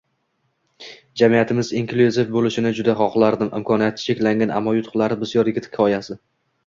[1.21, 6.19] “Jamiyatimiz inklyuziv bo‘lishini juda xohlardim”- imkoniyati cheklangan, ammo yutuqlari bisyor yigit hikoyasi